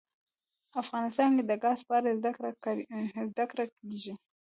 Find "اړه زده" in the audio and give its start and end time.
1.97-2.31